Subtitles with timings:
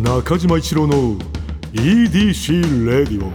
[0.00, 1.16] 中島一郎の
[1.72, 3.32] EDC レディオ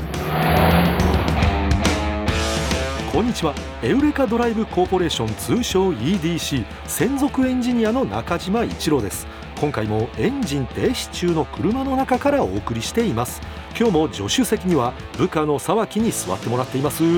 [3.11, 3.55] こんにちは。
[3.81, 9.25] エウレカドライブコーポレーション通称 EDC 専属エンジニアの中島一郎です。
[9.59, 13.41] 今回もエンジン停止中の車の中からお送りしています。
[13.77, 17.03] 今日も助手席には部下の沢木に座ってもらっています。
[17.03, 17.09] よ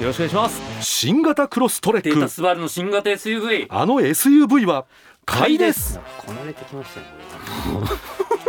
[0.00, 0.60] ろしくお願いします。
[0.80, 2.10] 新型クロストレック。
[2.10, 4.84] データスバルの新型 SUV あの SUV は
[5.24, 5.98] 買いです。
[6.18, 7.06] こなれてきましたね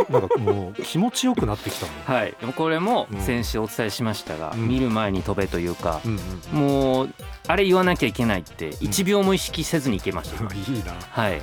[0.10, 1.91] なんかもう気持ちよくなってきたね。
[2.05, 2.36] はい。
[2.40, 3.22] でもこれもうん。
[3.22, 4.68] 先週お伝えしましたが、うん。
[4.68, 6.20] 見る前に飛べというかう、ん
[6.54, 7.13] うんもう
[7.48, 10.44] あれ言わなきゃいけないって1秒も意識せずにいけました。
[10.44, 10.94] よ、 いいな。
[11.09, 11.41] はい。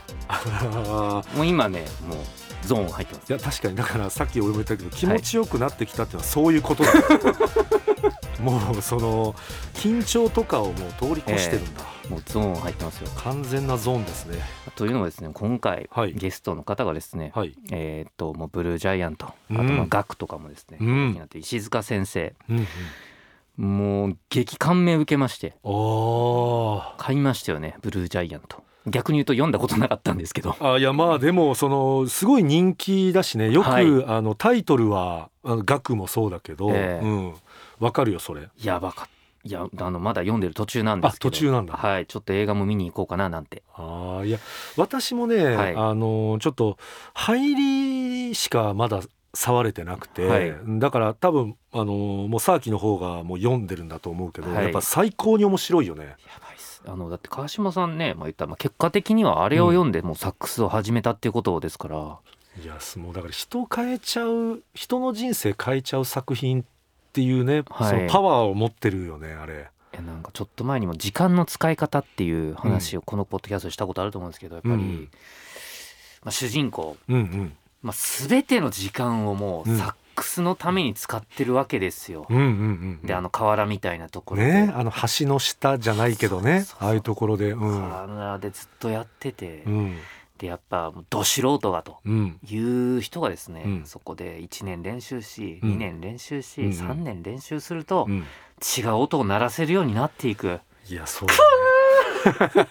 [1.36, 2.18] もう今ねもう
[2.66, 3.32] ゾーン入ってます。
[3.32, 3.76] いや確かに。
[3.76, 6.92] だからさっき俺も言ったけど気持ちよくなってきたっていうのはそういうことだ、
[8.40, 9.34] もうその
[9.74, 13.08] 緊張とかをもう通り越してるんだ、もうゾーン入ってますよ。
[13.18, 14.42] 完全なゾーンですね。
[14.74, 16.12] というのもですね今回、はい。
[16.12, 21.28] ゲストの方がですね、はい、えーっともうブルージャイアントあとうんまあガクとかもですね、うん。
[21.28, 22.34] て石塚先生。
[22.48, 22.66] うん
[23.60, 25.54] うん、もう激感銘受けまして。
[25.62, 28.64] あ買いましたよねブルージャイアント。
[28.86, 30.50] 逆に言うと読んだことなかったんですけど。
[30.50, 33.52] ーあいやまあでもそのすごい人気だしね。
[33.52, 33.84] よく、はい。
[34.06, 37.06] あのタイトルはあの額もそうだけど、ええ。
[37.06, 37.34] うん。
[37.78, 38.48] わかるよそれ。
[38.60, 41.28] やばかったいやあのまだ読んでる途中なんですけど。
[41.28, 41.74] あ途中なんだ。
[41.74, 43.62] はいちょっと映画も見に行こうかななんて。
[43.74, 44.38] ああいや
[44.76, 45.74] 私もね、はい。
[45.74, 46.76] あのちょっと
[47.14, 49.00] 入りしかまだ
[49.34, 50.54] 触れてなくて、はい。
[50.78, 54.64] だから多分あのもうサーキの方がもう読んでるんだと思うけど、はい。
[54.64, 56.04] やっぱ最高に面白いよね。
[56.04, 56.10] や
[56.42, 56.82] ばいっす。
[56.86, 62.18] あのだって川島さんね、まあ、言ったらまあ結果的にはあれを読んでもうサックスを始めたっていうことですから、
[62.62, 66.64] いやもうだから人を変えちゃう人の人生変えちゃう作品
[67.10, 67.90] っていうね、はい。
[67.90, 69.68] そのパワーを持ってるよねあれ。
[69.92, 75.08] いやなんかちょっと前にも時間の使い方っていう話をこのポッドキャストでしたことあると思うんですけどやっぱり、うん
[76.22, 77.56] まあ、主人公、うんうん。
[77.82, 77.94] まあ、
[78.28, 79.78] 全ての時間をもううん。
[79.78, 82.26] サックスのために使ってるわけですよ。
[82.28, 87.52] うんうんうんであの河原みたいなところで、ねあの橋の下じゃないけどねああいうところで。
[87.52, 87.58] うん。
[87.58, 89.96] 河原でずっとやってて、うん
[90.40, 92.38] でやっぱど素人がとうん。
[92.48, 93.82] いう人がですね、うん。
[93.84, 95.72] そこで1年練習しうん。
[95.74, 96.72] 2年練習し、うんうん。
[96.72, 98.24] 3年練習するとうん。
[98.78, 100.60] 違う音を鳴らせるようになっていく。
[100.88, 101.40] いやそうだね。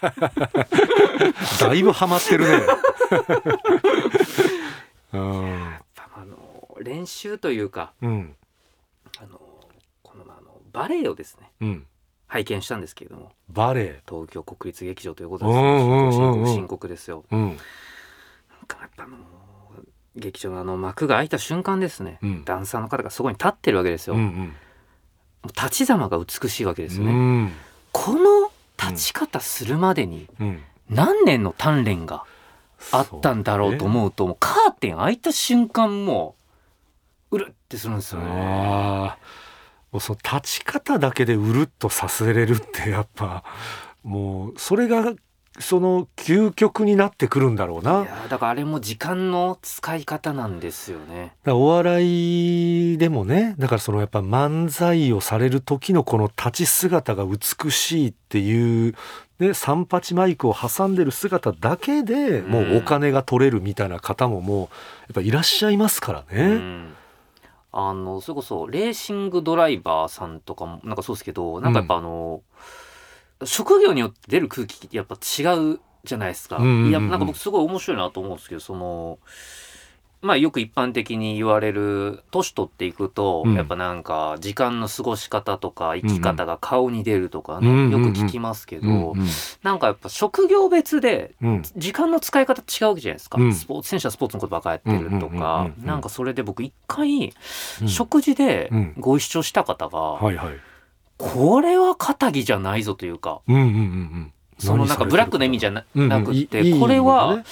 [1.60, 2.66] だいぶハマってるね。
[5.14, 5.74] うん。
[6.14, 8.36] あの練習というかうん。
[9.20, 9.38] あの
[10.02, 11.86] このあのバレエをですねうん
[12.30, 13.32] 拝見したんですけれども。
[13.48, 14.02] バレエ。
[14.08, 17.24] 東京国立劇場ということですうんうんうんうん深刻ですよ。
[17.32, 17.48] うん。
[17.48, 17.56] なん
[18.68, 19.16] かやっぱあの
[20.14, 22.44] 劇場のあの幕が開いた瞬間ですね、うん。
[22.44, 24.54] ダンサーの方がそこに立ってるわけですよ、もうんうん。
[25.44, 27.52] う立ちざまが美しいわけですよね、うん。
[27.90, 30.62] この立ち方するまでにうん。
[30.88, 32.24] 何年の鍛錬が
[32.92, 36.36] あったんだろうと思うともうカーテン開いた瞬間も
[37.32, 39.16] ううるってするんですよね。
[39.98, 43.42] その立ち方だけでうるっとさせれるってやっぱ
[44.04, 45.14] もうそれが
[45.58, 51.32] その究極になってくるんだろうないやだからあれも時間の使い方なんですよね。
[51.46, 58.94] お笑いでもねだからそのやっぱ漫才をされる時のこの立ち姿が美しいっていう、
[59.40, 64.68] ね、三八マイクを挟んでる姿だけでもうお金が取れるみたいな方ももうやっ
[65.14, 66.54] ぱいらっしゃいますからうね。
[66.54, 66.94] ん
[67.72, 72.42] あのそれこそレーシングドライバーさんとかもなんかそうですけどなんかやっぱあの、
[73.44, 76.56] 職業によって出る空気ってやっぱ違うじゃないですか。
[76.56, 79.18] うんうんうんうんいやなんか僕すごい面白いなと思うんですけどその
[80.22, 83.54] まあよく一般的に言われる年取っていくと、うん。
[83.54, 87.76] やっぱなんか時間の過ごし方とか生き方が顔に出るとかね、うん。
[87.86, 89.26] うんよく聞きますけど、うんうん
[89.62, 93.54] なんかやっぱ職業別でうん時間の使い方違うわけじゃないですか、うん。
[93.54, 95.86] スポーツ選手はスポーツのことばっかやってるとうんうんうんかうんうん。
[95.86, 97.32] なんかそれで僕一回
[97.82, 97.88] うん。
[97.88, 98.94] 食事でうん。
[98.98, 100.54] ご一緒した方が、はいはい。
[101.16, 104.32] これは肩着じゃないぞというかうんうんうんうん。
[104.58, 105.82] そのなんかブラックな意味じゃな
[106.22, 107.42] くって、これは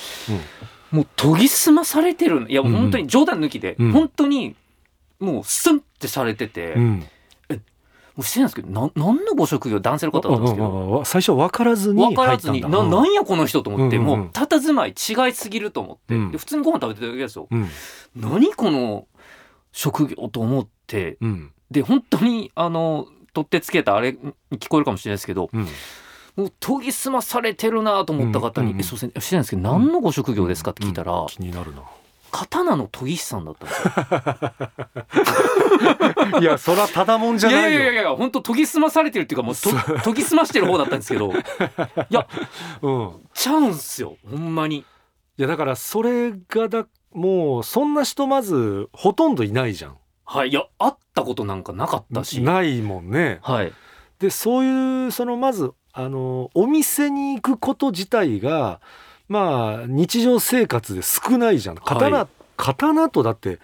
[0.91, 3.93] もう研ぎ澄まされてるいや本当に冗談抜きで、うん。
[3.93, 4.57] 本当に
[5.19, 7.05] もうスンってされてて、もうん。
[8.19, 11.03] う失礼なんですけどな何のご職業男性の方だったんですけど。
[11.05, 14.21] 最初分からずに分からずにななんやこの人と思って、うんうんうん。
[14.21, 16.33] もう佇まい違いすぎると思って、うん。
[16.33, 17.69] で普通にご飯食べてただけですよ、うん。
[18.17, 19.07] 何この
[19.73, 21.19] 職業と思って。
[21.21, 21.53] うん。
[21.71, 25.51] で本当にあの取ってつけたあれに聞こえるかもしれないですけど。
[25.53, 25.67] うん
[26.39, 29.11] もう研ぎ澄まされてるなと思った方に「うんうんえすいません。
[29.11, 31.27] 知らないんですけど何のご職業ですか?」って聞いたら、うん。
[31.27, 31.83] 気になるな。
[32.31, 33.83] 刀の研ぎ師さんだったんです
[36.35, 36.39] よ。
[36.41, 37.81] いやそらただもんじゃないよ。
[37.81, 39.71] いやいやいや本当研ぎ澄まされてるっていうかもうと
[40.05, 41.33] 研ぎ澄ましてる方だったんですけど。
[41.35, 41.35] い
[42.11, 42.29] や
[42.83, 43.11] うん。
[43.35, 44.77] ちゃうんすよほんまに。
[44.77, 44.85] い
[45.39, 49.97] やだからそれがだもうそんな人まずほとんどいないじゃん。
[50.25, 52.43] はいいや会ったことなんかなかったし。
[52.43, 53.41] ないもんね。
[53.43, 53.73] はい。
[54.21, 58.81] でそういうそのまずあのお店に行くこと自体が
[59.27, 61.75] まあ日常生活で少ないじゃん。
[61.75, 62.29] 刀、はい。
[62.57, 63.59] 刀とだって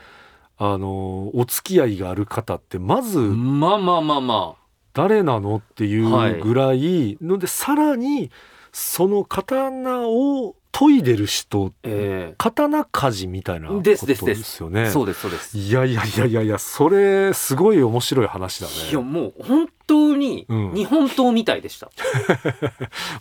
[0.58, 4.56] あのお付き合いがある方ってまずまあまあまあま
[4.94, 6.10] 誰なのっていう
[6.42, 8.32] ぐらい、のでさらに
[8.72, 14.91] その刀を研いでる人あえ刀鍛冶みたいなことですですですですよね。
[14.91, 19.00] そうですそうですいやいやいやいやいやそれすごい面白い話だねいや。
[19.00, 21.91] もう本当に日本刀みたいでした、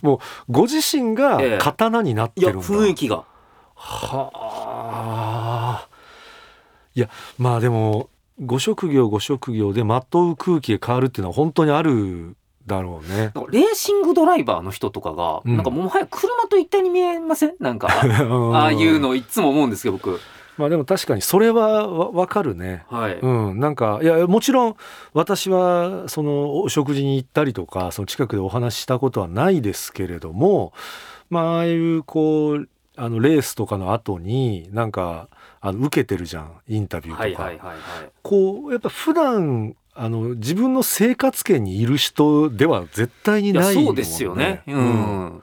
[0.02, 0.18] もう
[0.50, 2.60] ご自身が刀になってるんだ。
[2.60, 3.24] 雰囲気が
[3.74, 4.30] は
[5.86, 5.88] あ。
[6.94, 7.08] いや
[7.38, 8.08] まあでも
[8.40, 13.32] ご職業ご職業でまとう空気が変わるっていうのは本当にあるだろうね。
[13.50, 15.56] レーシングドライバーの人とかが、うん。
[15.56, 17.54] なんかもはや車と一体に見えません？
[17.60, 18.00] なんかあ
[18.56, 19.00] ああいう。
[19.00, 20.18] のいつも思うんですけど僕。
[20.56, 22.84] まあでも確かにそれはわわかるね。
[22.88, 24.76] はい、うん、なんかいやもちろん
[25.12, 30.72] 私はそのお食事に行ったりとかその近くでお話ししたことはないですけれども
[31.28, 35.28] まあああいうこうあのレースとかの後になんか
[35.60, 36.52] あの受けてるじゃん。
[36.68, 37.50] インタビューとか、
[38.22, 44.62] こうやっぱ普段あの自分の生活圏にいる人では絶対にないね、そうですよね。
[44.66, 44.80] うん、う
[45.36, 45.42] ん。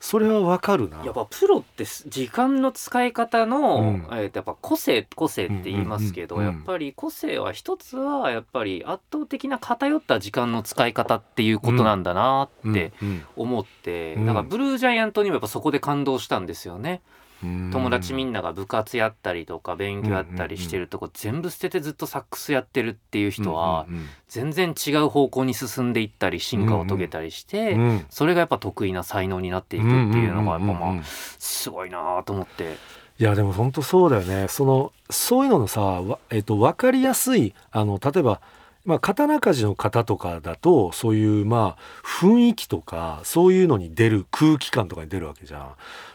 [0.00, 1.02] それはわかるな。
[1.02, 4.08] やっぱプロってす時間の使い方の、うん。
[4.12, 14.26] えやっぱ個性個性って言いますけど、うんうんうんやっぱり個性は一つはやっぱり圧倒的な偏った時間の使い方っていうことなんだなってうん思って、うん。
[14.26, 17.00] なんかブルージャイアントにもやっぱそこで感動したんですよね。
[17.44, 17.70] うん。
[17.70, 23.86] 友達みんなが部活やったりとか勉強やったりしてるとこ全部捨ててずっとサックスやってるっていう人は
[24.28, 27.76] 全然違う方向に進んでいったり進化を遂げたりして
[28.10, 32.76] それがやっぱ得意な才能になっていくっていうのがやっぱまあすごいなと思って。
[33.16, 34.48] いやでも本当そうだよね。
[34.48, 38.40] そのそういうののさ、わえっと、分かりやすいあの例えば、
[38.84, 45.74] まあ、刀鍛冶の方とかだとそういうまあ雰囲気とかそういうのに出る空気感とかに出るわけじゃん。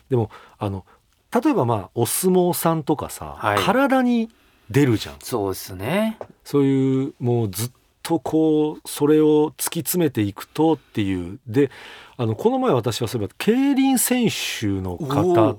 [0.10, 0.86] でもあの
[1.34, 3.60] 例えばまあお相撲さんとかさ、はい。
[3.60, 4.30] 体に
[4.70, 5.16] 出るじゃん。
[5.20, 6.18] そうですね。
[6.44, 7.72] そういうもうずっ
[8.02, 11.40] とこうそれを突き詰めていくとっていう。
[11.48, 11.70] で
[12.18, 15.58] あのこの前私はそういえば競輪選手の方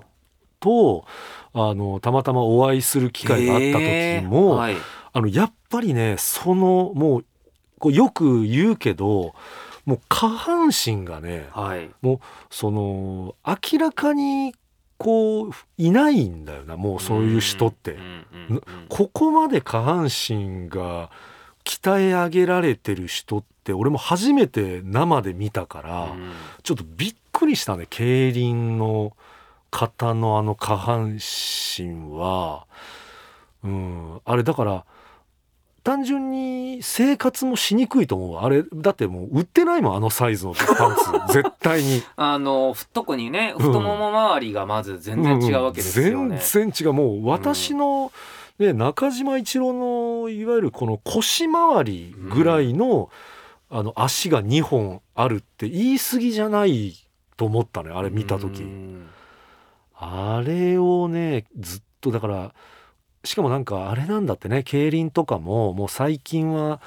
[0.59, 1.05] と
[1.53, 4.77] あのたまたまお会いする機会があった時も、はい。
[5.13, 7.25] あのやっぱりねそのもう
[7.79, 9.35] こうよく言うけど
[9.87, 11.91] もう下半身がねはい。
[12.51, 14.55] その明らかに
[15.01, 17.97] こういないんだよなもうそういう人って。
[18.91, 21.11] ここまで下半身が
[21.65, 26.33] 鍛え上げられてる人って俺も初めて生で見たから、うん。
[26.63, 29.17] ちょっとびっくりしたね競輪の
[29.71, 32.67] 方のあの下半身は、
[33.65, 34.85] うん、あれだから
[35.91, 38.35] 単純に生活もしにくいと思う。
[38.35, 40.97] わあれだってもう売ってないもんあのサイズのパン
[41.27, 41.35] ツ。
[41.35, 42.05] 絶対に。
[42.15, 46.41] あのふ特にね太もも周りがまず全然違うわけですよね。
[46.41, 46.93] 全然違う。
[46.93, 48.13] もう私の、
[48.61, 53.11] ね、中島一郎のいわゆるこの腰回りぐらいの,、
[53.69, 56.95] あの足が2本あるって言い過ぎじゃない
[57.37, 59.09] と思ったねあれ見た時、うん。
[59.97, 62.55] あれをねずっとだから
[63.25, 66.81] しかもなんかあれなんだってね競輪とかももう最近は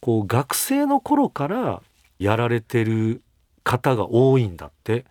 [0.00, 1.82] こう学生の頃から
[2.18, 3.22] やられてる
[3.64, 5.04] 方が多いんだって。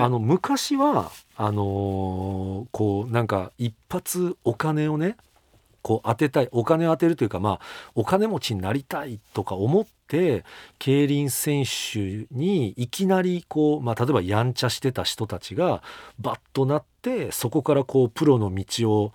[0.00, 5.16] あの昔はあのーこうなんか一発お金をね
[5.82, 7.60] こう当てたいお金を当てるというかまあ
[7.94, 10.44] お金持ちになりたいとか思って
[10.78, 15.82] 競輪選手にいきなりこう、まあ、例えばやんちゃしてた人たちが
[16.18, 19.12] バッとなってそこからこうプロの道を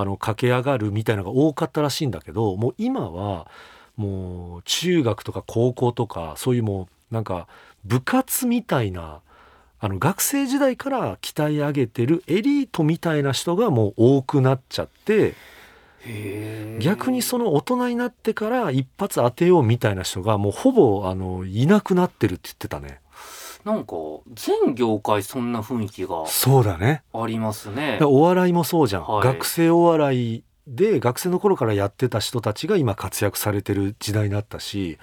[0.00, 3.48] あの駆け上がるみたいなのが多かったらしいんだけどもう今は
[3.96, 7.48] もう中学とか高校とかそういうもうなんか
[7.84, 9.20] 部活みたいな
[9.80, 15.34] あの学生時代から鍛え上げてるエリートみたいな人がもう多くなっちゃって
[16.78, 23.00] 逆にその大人になってから一発当てようみたいな人がもうほぼあのいなくなってるって言ってたね
[23.64, 23.94] なんか
[24.34, 27.02] 全業界そんな雰囲気がそうだね。
[27.12, 27.98] ありますね。
[28.02, 29.24] お笑いもそうじゃん、はい。
[29.24, 34.98] 学生お笑いで学生の頃からやってた人たちが今活躍されてる時代になったし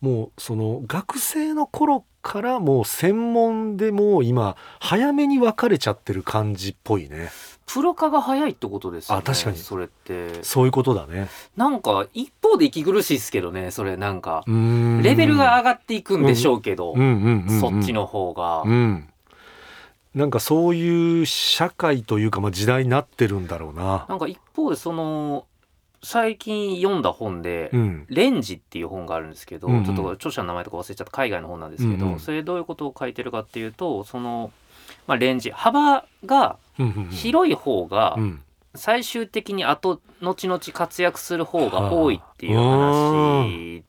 [0.00, 7.30] もうその学生の頃からもう専門でもう今早めに分かれちゃってる感じっぽいね
[7.72, 9.22] プロ化が早いってことですよね。
[9.24, 9.56] あ確かに。
[9.56, 10.44] それって。
[10.44, 11.28] そういうことだね。
[11.56, 14.44] なんか一方で息苦しいですけどねそれなんか。
[14.46, 16.94] レベルが上がっていくんでしょうけど、
[17.60, 18.62] そっちの方が。
[18.62, 19.08] うん。
[20.14, 24.04] なんかそういう社会というか、まあ、時代になってるんだろうな。
[24.06, 25.46] なんか一方でその
[26.02, 29.84] 最近読んだ本でうん「レンジ」っていう本があるんですけど、うんうん。
[29.84, 32.20] ちょっと著者の名前とか忘れちゃった海外の本なんですけど、うんうん。
[32.20, 34.52] それどういうことを書いてるかっていうとその、
[35.06, 36.58] まあ、レンジ幅が
[37.10, 38.42] 広い方がうん。
[38.74, 43.84] 最終的に後後々活躍する方が多いっていう話で、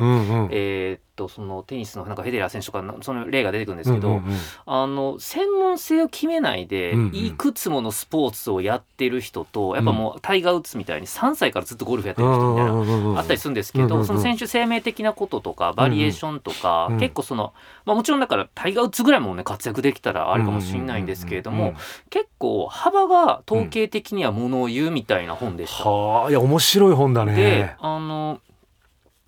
[0.00, 0.12] うんう
[0.46, 0.48] ん。
[0.50, 4.36] えーっとそのテニスのなんかフェデラー選手とかのその例が出てくるんですけど、うんうんうん。
[4.66, 7.14] あの専門性を決めないで、うんうん。
[7.14, 13.20] いくつものスポーツをやってる人とやっぱもうタイガー・ウッズみたいに3歳からずっとゴルフやってる人みたいな。
[13.20, 14.06] あったりするんですけど、うんうんうん。
[14.06, 17.00] その選手生命的なこととかバリエーションとか、うんうん。
[17.00, 17.52] 結構その、
[17.84, 21.74] まあ、もちろんだからタイガー・ウッズぐらいもね活躍できたらあるかもしれないんですけれども、
[22.10, 25.90] 結構幅が統計的にはものを言うみたいな本でした。
[25.90, 27.76] はあいや面白い本だでね。
[27.80, 28.40] あの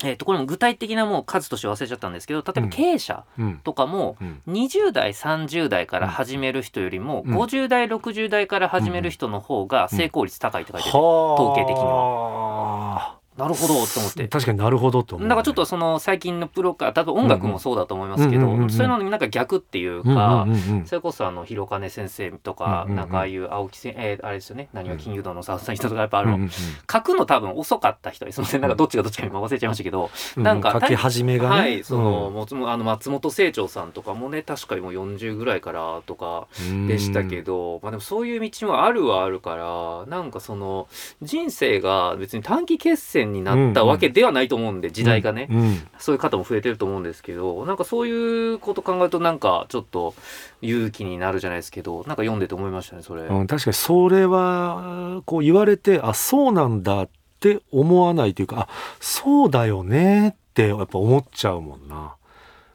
[0.04, 3.58] えっとこれも具体的なもう数として忘れちゃったんですけど例えば経営者うん。
[3.58, 4.42] とかもうん。
[4.48, 7.36] 20代30代から始める人よりもうん。
[7.36, 11.34] 50代60代から始める人の方が成功率高いって書いてある、はあ。
[11.34, 14.28] 統計的にはなるほどと思って。
[14.28, 15.26] 確かになるほどと思う。
[15.26, 15.28] ね。
[15.30, 18.70] なんかちょっとその最近のプロか多分音楽もそうだと思いますけど、うんうんうんうん。
[18.70, 20.86] そういうのになんか逆っていううんか、うんうんうん。
[20.86, 22.96] それこそあの広金先生とか、うんうんうん。
[22.96, 24.68] なんかああいう青木先えーあれですよね。
[24.72, 26.50] 何は金融道のささん人とかやっぱあの、うんうん
[26.92, 31.56] 書くの多分遅かった人ですみませんなんかどっちがどっちか今忘れちゃいましたけど、うんなんか書き始めがね。
[31.56, 31.84] はい。
[31.84, 40.88] その、もつもあの松本清張さんとかもね確かにもう40ぐらいからとかうんでしたけど、まあでもそういう道もあるはあるからなんかその
[41.22, 45.88] 人生が別に短期決戦になったわけではないと思うんで、時代がね、うん。
[45.98, 50.14] そういう方も増えてると思うんですけどなんかそういうこと考えるとなんかちょっと
[50.62, 53.22] 勇気になるじゃないですけどなんか読んでて思いましたねそれ。
[53.22, 53.74] うん、確かに。
[53.74, 57.08] それはこう言われてあそうなんだっ
[57.40, 58.68] て思わないというかあ
[59.00, 62.14] そうだよねってやっぱ思っちゃうもんな。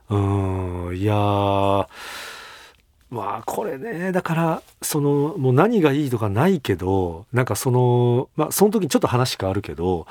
[0.07, 1.87] うんいやー
[3.15, 10.05] まあこれねだからそのもう何がいいとかないけどなんかそのまあその時にちょっと話変わるけど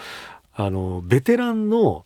[0.55, 2.05] あのベテランの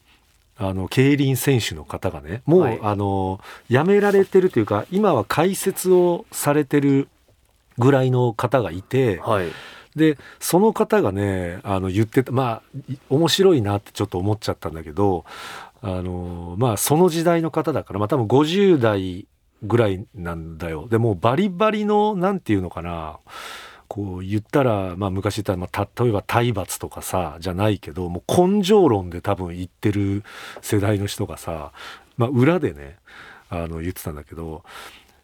[0.60, 2.80] あの競輪選手の方がねもう、はい。
[2.82, 3.40] あの
[3.70, 7.08] 辞められてるというか今は解説をされてる
[7.78, 9.52] ぐらいの方がいてはい。
[9.94, 15.24] でその方がねあの言ってたまあい面白いなってちょっと思っちゃったんだけど
[15.80, 19.26] あのまあその時代の方だからまあ多分50代
[19.62, 20.88] ぐらいなんだよ。
[20.88, 23.18] でもバリバリのなんていうのかな。
[23.88, 30.24] こう言ったら、まあ、昔言ったら、まあ、例えば体罰とかさじゃないけどもう根性論で多分言ってる
[30.60, 31.72] 世代の人がさ、
[32.18, 32.98] まあ、裏でね
[33.48, 34.62] あの言ってたんだけど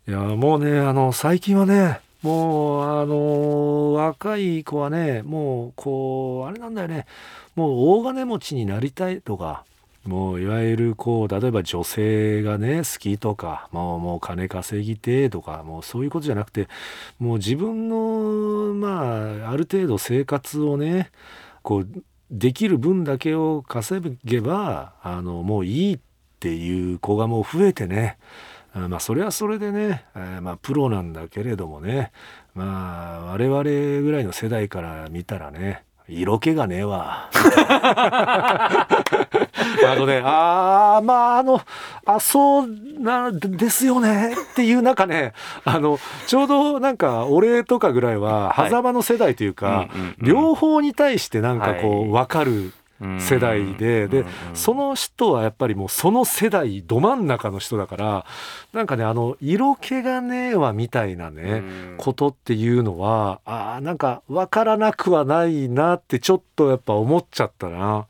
[0.08, 7.06] いやもうねあの最近はねもうあの若い子はねもうこうあれなんだよね。
[7.54, 9.64] もう大金持ちになりたいとか
[10.06, 16.68] もういわゆるこう例えば女性がね好きとかもうもう金稼ぎてとかもうそういうことじゃなくて
[17.18, 21.10] もう自分のまあある程度生活をね
[21.62, 21.88] こう
[22.30, 25.98] できる分だけを稼げばあのもういいっ
[26.40, 28.18] ていう子がもう増えてね
[28.74, 32.10] まあそれはそれでね、えまあプロなんだけれどもね
[32.54, 33.62] まあ我々
[34.02, 37.30] ぐらいの世代から見たらね色気がねえわ。
[39.86, 41.60] あのね、あーまああの
[42.04, 42.68] あそう
[43.00, 44.34] なんですよね。
[44.34, 45.32] っていうなんかね
[45.64, 48.68] あのちょうどなんか俺とかぐらいははい。
[48.68, 50.26] 狭間の世代というか、うんうんうん。
[50.26, 52.08] 両方に対してなんかこはい。
[52.08, 52.72] う分かる
[53.18, 54.24] 世代で、で、
[54.54, 58.26] その人はやっぱりもうその世代ど真ん中の人だから
[58.72, 61.62] なんかねあの色気がねえわみたいなね、
[61.96, 68.06] ことっていうのはあーなんか分からなくはないなってちょっとやっぱ思っちゃったな。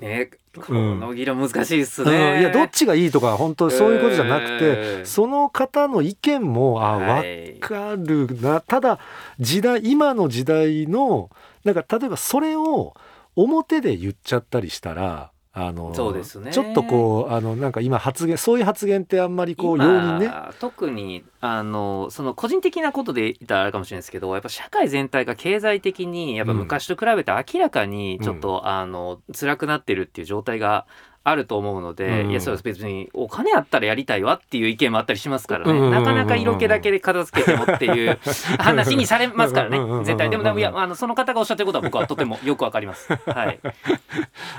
[0.00, 8.60] ねこの議論難しいっすね、うん、いやどっちがいいとか本当そういうことじゃなくて、えーその方の意見もあは分いかるな。
[8.60, 8.98] ただ
[9.40, 11.30] 時代今の時代の
[11.64, 12.94] なんか例えばそれを
[13.36, 20.30] 表で言っちゃったりしたらあのそうですねちょっとこうあのなんか今発言そういう発言ってあんまりこう今容認ね。
[20.60, 30.86] 特にあのその個人的なことで言ったらあれかもしれないですけどやっぱ社会全体が経済的にやっぱ昔と比べて明らかにちょっと、あの辛くなってるっていう状態が
[31.24, 32.30] あると思うので、うん。
[32.30, 38.18] いやそれは別にお金あったらやりたいわっていう意見もあったりしますからね、うんうんうんうんなかなか色気だけで片付けてもっていう
[38.58, 40.04] 話にされますからね。
[40.04, 43.12] 絶対でもでもいやあのその方がおっしゃってることは僕はとてもよくわかります。
[43.26, 43.60] はい、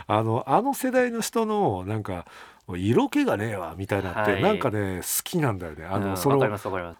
[0.07, 2.25] あのあの世代の人のなんか
[2.77, 4.41] 色気がねえわみたいなって、はい。
[4.41, 5.85] なんかね好きなんだよね。
[5.85, 6.39] あの、その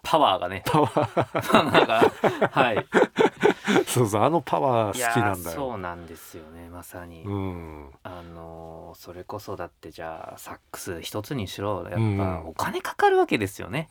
[0.02, 0.62] パワーがね。
[0.66, 1.52] パワー。
[1.72, 2.12] なんか
[2.50, 2.86] はい。
[3.86, 5.56] そうそうあのパワー好きなんだよ。
[5.56, 7.90] そうなんですよねまさに、うん。
[8.02, 13.88] あのーそれこそだってじゃあサックス一つにしろやっぱんお金かかるわけですよね、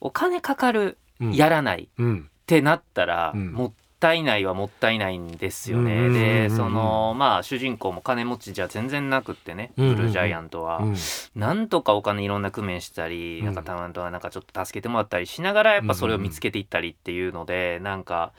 [0.00, 1.32] お金かかるうん。
[1.32, 2.30] やらないうん。
[2.30, 3.52] ってなったら、うん。
[3.52, 3.72] もっ
[4.04, 5.94] たいないはもったいないんですよね。
[5.94, 9.96] うんうんうんうんでそのまあ主人公も金持ちじゃ全然なくってね、うんうんうん。
[9.96, 10.94] ブルージャイアントは、うん。
[11.34, 13.46] なんとかお金いろんな工面したり、うん。
[13.46, 18.32] なんかたまにはなんかちょっと助けてもらったりしながらやっぱそれを見つけていったりっていうので、なんか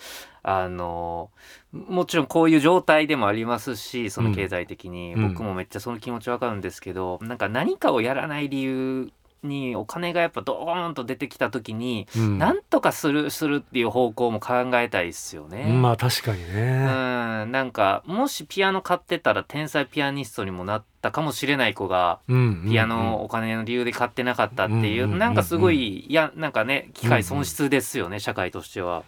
[0.44, 1.32] あの
[1.74, 5.28] もちろんこういう状態でもありますしその経済的に、うん。
[5.30, 9.12] 僕もめっちゃその気持ちわかるんですけど、なんか何かをやらない理由
[9.46, 12.38] にお金がやっぱドーンと出てきた時に、うん。
[12.38, 15.66] なんとかするするっていう方向も考えたいですよね。
[15.66, 17.46] まあ確かにうね。
[17.46, 17.52] ん。
[17.52, 29.04] なんかもしピアノ買ってたら天才ピアニストにもなったかもしれない子がうんピアノをお金の理由で買ってなかったっていう、うなんかすごいいやなんかね機会損失ですよね、社会としては。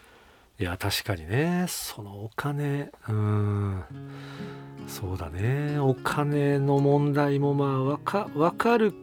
[0.59, 1.65] いや確かにね。
[1.67, 3.83] そのお金うん。
[4.87, 5.77] そうだね。
[5.79, 8.93] お金の問題もまあわかわかる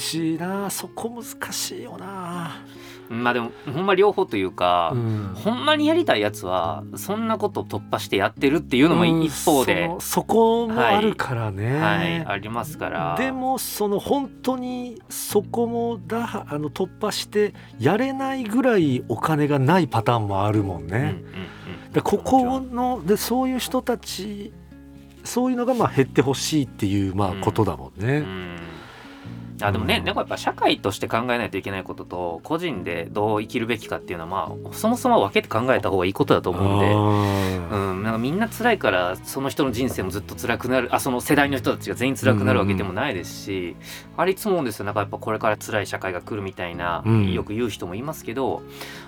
[0.00, 0.70] しな。
[0.70, 2.62] そこ難しいよな。
[3.10, 5.32] まあでもほんま両方というか、うん。
[5.34, 12.24] ほんまにやりたいやつはそんなこと突破してやってるっていうのも一方で、うんそこもあるからね、はい。
[12.26, 13.14] ありますから。
[13.18, 21.16] でもその本当にそこもだあの突破してやれないぐらいお金がないパターンもあるもんね。
[21.86, 24.52] うんでここのでそういう人たち
[25.22, 27.40] そういうのがまあ減ってほしいっていうまあうん。
[27.40, 28.24] ことだもんね。
[29.58, 30.04] うんあでもね、うん。
[30.04, 36.86] なんかやっぱ社会として考えないといけないことと個人でどう生きるべきかっていうのはまあそもそも分けて考えた方がいいことだと思うんで。
[36.92, 40.94] あうん、なんかみんな辛いからその人の人生もずっと辛くなる。
[40.94, 43.76] あその世代の人たちが全員辛くなるわけでもないですし、
[44.16, 44.84] あれいつも思うんですよ。
[44.86, 47.32] なんかやっぱこれから辛い社会が来るみたいな、うん。
[47.32, 48.62] よく言う人もいますけど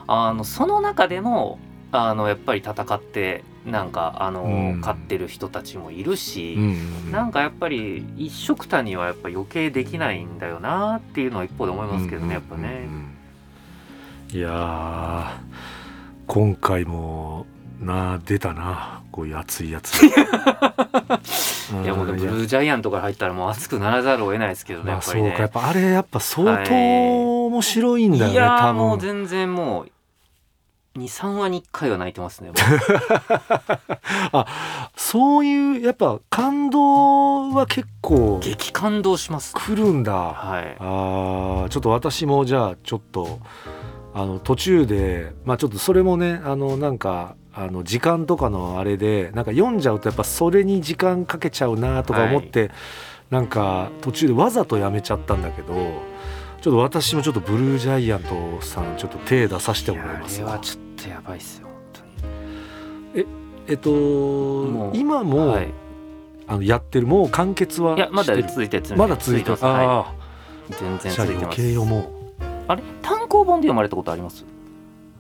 [0.07, 1.59] あのその中でも
[1.93, 6.57] あのやっぱり戦ってなんかあの、うん勝ってる人たちもいるし、
[7.11, 12.87] なんかやっぱり一緒くたにはやっぱ余計できないんだよなっていうのは一方で思いますけどね、やっぱね。
[14.33, 15.31] いやー
[16.27, 17.47] 今回も
[17.81, 20.03] な出たなこういう熱いやつ。
[20.07, 20.11] い
[21.85, 25.29] やもうでもブルージャイアントから入ったらもう熱くならざるを得ないですけどね、まあやっぱりね。
[25.31, 28.77] そうかやっぱあれやっぱ相当面白いんだよね、いやー多分。
[28.77, 29.91] もう全然もう
[30.97, 32.55] 23話に1回は泣いてますねも
[34.97, 39.55] そういうやっぱ感動は結構う激感動します。
[39.55, 40.13] 来るんだ。
[40.13, 40.77] はい。
[40.79, 43.41] あーちょっと私もじゃあちょっと
[44.15, 52.71] あの途中でまあちょっとそれもねあのなんかあの時間とかのあれでなんか読んじゃうとやっぱそれに時間かけちゃうなとか思って、
[53.31, 55.75] なんか途中でわざとやめちゃったんだけど
[56.61, 61.69] ちょっと私もちょっとブルージャイアントさんちょっと手出させてもらいますいやあれはわちょっとやばいっすよ
[63.69, 65.75] えっともう今も、本当にはい。
[66.49, 69.65] あのやってるもう完結はいやまだ続いてるまだ続いてるます。
[69.65, 70.15] はあ
[70.71, 71.61] い全然続いてます。
[72.69, 72.83] あれ？
[73.03, 74.45] 単行本で読まれたことあります？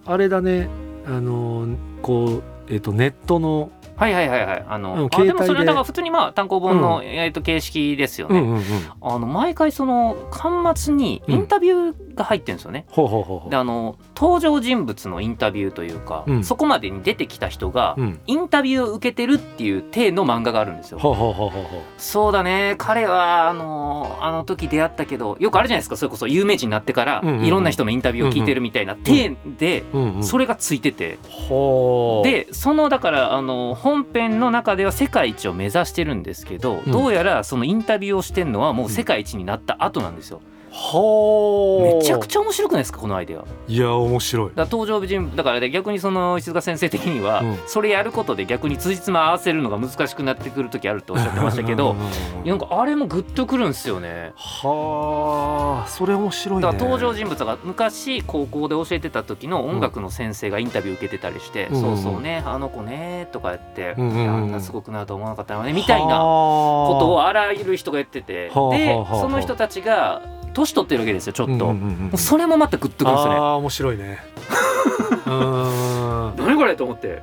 [0.04, 0.68] あれだね。
[1.04, 1.66] あの
[2.02, 4.64] こうえっとネットのはいはいはいはい。
[4.68, 7.04] あの、うんあ携それはだから普通にまあ単行本の、うん。
[7.04, 8.62] えー、と形式ですよね、うんうんうん。
[9.00, 16.44] あの毎回その巻末にインタビューが入ってるんですよね、ほうほうほうほであの登場人物のインタビューというか、うん。
[16.44, 18.20] そこまでに出てきた人が、ううん。
[18.26, 20.98] インタビューを受けてるっていう体の漫画があるんですよ。
[20.98, 21.62] ほうほうほうほう
[21.98, 22.76] そうだね。
[22.78, 25.96] 彼はあのあの時出会ったけどよくあるじゃないですか。
[25.96, 27.44] それこそ有名人になってから、うんうんうん。
[27.44, 32.28] いろんな人のインタビューを聞いてるみたいな体で、うんうんそれがついてて、ほう。
[32.28, 36.92] でそのだからあの本編の中では世界一を目指してるんですけど、うん。
[36.92, 40.40] どうやらそのインタビューをしてるのはもう世界一になった後なんですよ。
[40.40, 43.44] ほうめちゃくちゃ面白くないですかこのアイデア。
[43.66, 44.52] いや面白い。
[44.54, 47.58] だ登場人物だからね逆にその石塚先生的には、うん。
[47.66, 51.96] それやることで逆に辻褄合わせるのが難しくなってくる時あるとおっしゃってましたけど
[52.44, 54.32] なんかあれもグッとくるんですよね。
[54.36, 56.62] はあそれ面白いね。
[56.62, 68.50] だから登場人物が昔高校で教えてた時の音楽の先生がインタビュー受けてたりして「うんそうそうねあの子ね」とかやって「うんうんあんなすごくなると思わなかったよね」みたいなことこをあらゆる人が言ってて。
[68.54, 70.22] はあでその人たちが
[70.56, 72.16] 年取ってるわけですよちょっと。
[72.16, 73.38] それもまたグッとくるんですよね。
[73.38, 74.18] ああ面白いね
[75.26, 77.22] うーん何これと思って。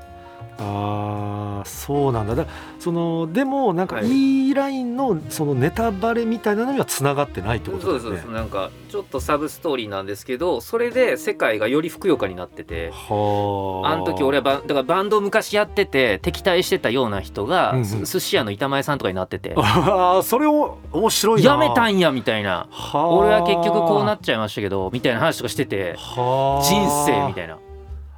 [0.59, 2.35] ああそうなんだ。
[2.35, 2.45] だ
[2.79, 4.07] そのでもなんかはい。
[4.07, 8.01] いいラインのそのネタバレみたいなのにはつながってないってことだよね。
[8.01, 8.41] そうですそうです。
[8.41, 12.91] なんかちょっとサブストーリーなんですけどそれで世界がよりふくよかになってて。
[12.91, 17.85] はあの時俺はバンだからバンドを昔やってて敵対してたような人が、うんうん。
[17.85, 19.53] す寿司屋の板前さんとかになってて。
[19.57, 22.67] ああそれを面白いなやめたんやみたいな。
[22.69, 25.95] はあ俺は結局こうなっちゃいましたけどみたいな話とかしてて。
[25.97, 27.57] はあ人生みたいな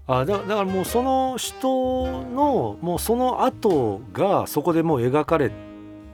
[0.07, 5.51] あだだからもうその人のもうその後がそこでもう描かれ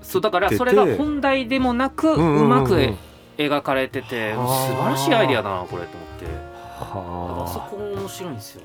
[0.01, 2.41] そうだからててそれが本題でもなくううんうんうん。
[2.43, 2.93] うんまく
[3.37, 4.47] 描かれててはあ。
[4.67, 6.25] 素晴らしいアイデアだなこれと思って。
[6.25, 8.61] だからそはこも面白いんですよ。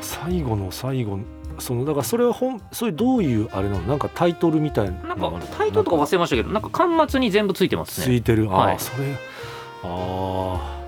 [0.00, 1.18] 最後の最後
[1.58, 3.82] そのだからそれは本それどういうあれなの？
[3.82, 5.14] なんかタイトルみたいな。
[5.14, 8.06] なんかタイトルとか忘れましたけどなんか端末に全部ついてますね。
[8.06, 8.48] ついてる。
[8.50, 8.78] ああ、はい。
[8.78, 9.16] それあ
[9.84, 10.80] あ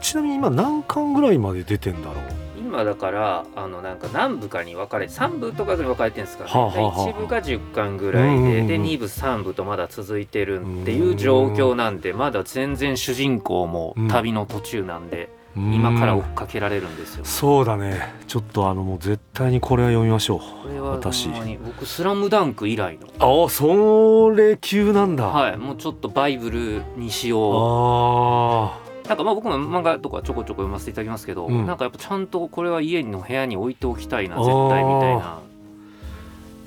[0.00, 2.51] ちなみに今何巻ぐらいまで出てんだろう？
[2.72, 17.26] 今だからあのなんか何部かに分かれ3部とかに分かれてるんですかね、はあはあはあ1部が10巻ぐらいで、で2部3部とまだ続いてるっていう状況なんでまだ全然主人公も旅の途中なんで、今から追うんっかけられるんですよ。
[17.26, 18.14] そうだね。
[18.26, 20.38] ちょっとあのもう絶対にこれは読みましょう。
[20.38, 21.28] これは私。
[21.62, 23.08] 僕「スラムダンク以来の。
[23.18, 31.66] ああそれ級なんだ、はいもうちょっとバイブルにしよあうなんかまあ僕も漫画とかちょこちょこ読ませていただきますけど、うん。
[31.66, 35.38] なんかやっぱちゃんとこれは家の部屋に置いておきたいな絶対みたいな。
[35.38, 35.40] あ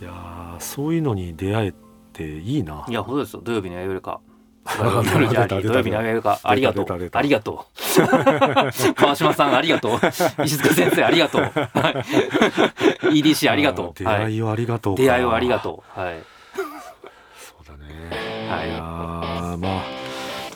[0.01, 1.73] いやーそういうのに出会え
[2.13, 2.85] ていいな。
[2.87, 3.41] いや本当ですよ。
[3.43, 4.19] 土曜日にあげるか
[4.65, 7.09] 出土曜日にあげるかありがとう。
[7.13, 7.65] ありがと
[7.97, 8.93] う。
[8.95, 9.99] 川島さんありがとう。
[10.43, 11.47] 石塚先生ありがとう、は
[13.11, 13.93] い、EDC ありがとう。
[13.95, 15.01] 出はい会いをありがとうか。
[15.01, 15.99] 出会いをありがとう。
[15.99, 16.15] はい。
[17.37, 18.49] そうだね。
[18.49, 18.69] はい。
[19.57, 20.04] まあ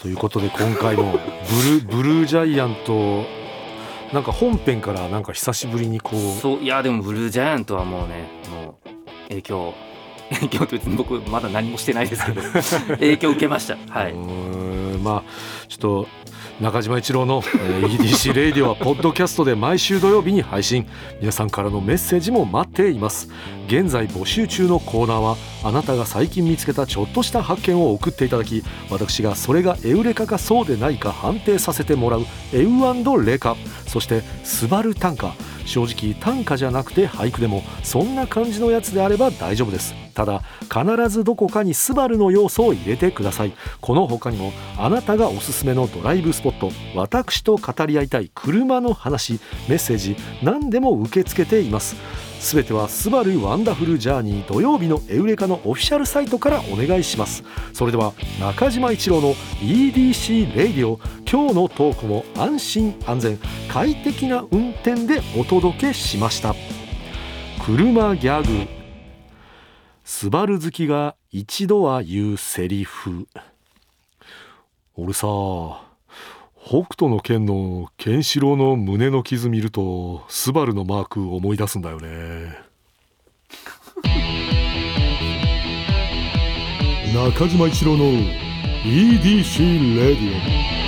[0.01, 3.25] ということで今回もブルブルージャイアント
[4.13, 8.89] なんか本編からなんか久しぶりにこうそういやでもブルージャイアントはもうねもう
[9.29, 9.73] 影響
[10.31, 12.41] 影響って別に僕まだ何もしてないですけど
[12.97, 13.77] 影響受けました。
[13.89, 14.11] はい。
[14.11, 16.07] うーんまあちょっと
[16.61, 20.85] 中島一郎の、 えー EDC レイディオはポッドキャストで毎週土曜日に配信。
[21.21, 23.29] 皆さんからのメッセージも待っています。
[23.67, 33.55] 現在募集中のコーナーはあなたが最近見つけたちょっとした発見を送っていただき私がそれがエウレカかそうでないか判定させてもらうエウレカ
[33.87, 35.33] そしてスバル短歌
[35.65, 39.93] 正直短歌じゃなくて俳句でもそんな感じのやつであれば大丈夫です。
[40.15, 43.53] ただ必ずどこかにスバルの要素を入れてください。
[43.79, 51.95] この他にもあなたがおすすめのドライブスポット私と語り合いたい車の話メッセージ何でも受け付けています。
[52.39, 57.43] すべてはスバル Wonderful Journey 土曜日のエウレカのオフィシャルサイトからお願いします。
[57.73, 60.99] それでは中島一郎の EDC Radio
[61.29, 63.37] 今日のトークも安心安全。
[63.67, 66.55] 快適な運転でお届けしました。
[67.63, 68.67] 車ギャグ
[70.03, 73.27] スバル好きが一度は言うセリフ。
[74.95, 75.27] 俺さ
[76.61, 82.59] 北斗の剣のケンシロウの胸の傷見るとスバルのマーク思い出すんだよね。
[87.13, 88.05] 中島一郎の
[88.83, 90.78] EDC レディオ。